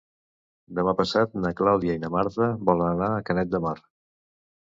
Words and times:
Demà 0.77 0.93
passat 1.01 1.35
na 1.43 1.51
Clàudia 1.59 1.97
i 1.97 2.01
na 2.05 2.09
Marta 2.15 2.47
volen 2.69 2.89
anar 2.95 3.09
a 3.19 3.23
Canet 3.27 3.51
de 3.57 3.61
Mar. 3.67 3.77